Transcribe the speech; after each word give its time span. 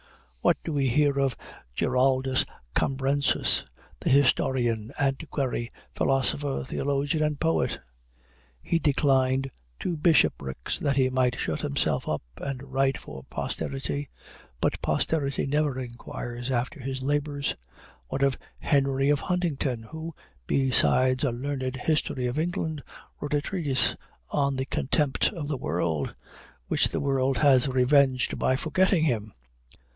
What 0.41 0.57
do 0.63 0.73
we 0.73 0.87
hear 0.87 1.19
of 1.19 1.37
Giraldus 1.75 2.47
Cambrensis, 2.75 3.63
the 3.99 4.09
historian, 4.09 4.91
antiquary, 4.99 5.69
philosopher, 5.93 6.63
theologian, 6.65 7.21
and 7.23 7.39
poet? 7.39 7.77
He 8.63 8.79
declined 8.79 9.51
two 9.79 9.95
bishoprics, 9.97 10.79
that 10.79 10.95
he 10.97 11.11
might 11.11 11.37
shut 11.37 11.61
himself 11.61 12.09
up 12.09 12.23
and 12.37 12.63
write 12.73 12.97
for 12.97 13.23
posterity; 13.25 14.09
but 14.59 14.81
posterity 14.81 15.45
never 15.45 15.77
inquires 15.77 16.49
after 16.49 16.79
his 16.79 17.03
labors. 17.03 17.55
What 18.07 18.23
of 18.23 18.39
Henry 18.57 19.09
of 19.11 19.19
Huntingdon, 19.19 19.83
who, 19.91 20.15
besides 20.47 21.23
a 21.23 21.31
learned 21.31 21.75
history 21.75 22.25
of 22.25 22.39
England, 22.39 22.81
wrote 23.19 23.35
a 23.35 23.41
treatise 23.41 23.95
on 24.31 24.55
the 24.55 24.65
contempt 24.65 25.27
of 25.31 25.47
the 25.47 25.57
world, 25.57 26.15
which 26.65 26.87
the 26.87 26.99
world 26.99 27.37
has 27.37 27.67
revenged 27.67 28.39
by 28.39 28.55
forgetting 28.55 29.03
him? 29.03 29.33